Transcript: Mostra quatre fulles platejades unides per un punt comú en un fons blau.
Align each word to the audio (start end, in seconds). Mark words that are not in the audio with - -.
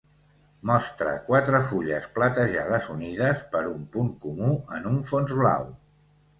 Mostra 0.69 1.11
quatre 1.27 1.59
fulles 1.67 2.07
platejades 2.17 2.89
unides 2.95 3.45
per 3.55 3.63
un 3.77 3.87
punt 3.99 4.11
comú 4.27 4.53
en 4.81 4.93
un 4.97 5.01
fons 5.15 5.39
blau. 5.45 5.73